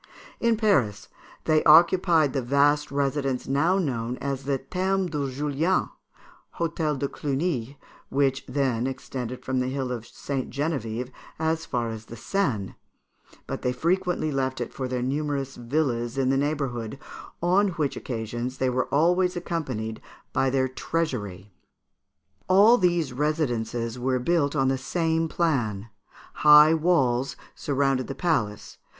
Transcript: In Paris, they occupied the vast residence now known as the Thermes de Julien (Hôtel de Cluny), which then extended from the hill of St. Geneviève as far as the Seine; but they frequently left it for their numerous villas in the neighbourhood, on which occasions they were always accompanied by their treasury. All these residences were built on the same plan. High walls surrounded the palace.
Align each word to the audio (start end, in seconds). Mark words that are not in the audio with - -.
In 0.39 0.57
Paris, 0.57 1.09
they 1.43 1.63
occupied 1.63 2.33
the 2.33 2.41
vast 2.41 2.89
residence 2.89 3.47
now 3.47 3.77
known 3.77 4.17
as 4.17 4.45
the 4.45 4.57
Thermes 4.57 5.11
de 5.11 5.29
Julien 5.31 5.89
(Hôtel 6.57 6.97
de 6.97 7.07
Cluny), 7.07 7.77
which 8.09 8.43
then 8.47 8.87
extended 8.87 9.45
from 9.45 9.59
the 9.59 9.67
hill 9.67 9.91
of 9.91 10.07
St. 10.07 10.49
Geneviève 10.49 11.11
as 11.37 11.67
far 11.67 11.91
as 11.91 12.05
the 12.05 12.15
Seine; 12.15 12.73
but 13.45 13.61
they 13.61 13.71
frequently 13.71 14.31
left 14.31 14.59
it 14.59 14.73
for 14.73 14.87
their 14.87 15.03
numerous 15.03 15.55
villas 15.55 16.17
in 16.17 16.29
the 16.31 16.35
neighbourhood, 16.35 16.97
on 17.39 17.67
which 17.73 17.95
occasions 17.95 18.57
they 18.57 18.71
were 18.71 18.85
always 18.87 19.35
accompanied 19.35 20.01
by 20.33 20.49
their 20.49 20.67
treasury. 20.67 21.53
All 22.47 22.79
these 22.79 23.13
residences 23.13 23.99
were 23.99 24.17
built 24.17 24.55
on 24.55 24.67
the 24.67 24.79
same 24.79 25.27
plan. 25.29 25.89
High 26.41 26.73
walls 26.73 27.35
surrounded 27.53 28.07
the 28.07 28.15
palace. 28.15 28.79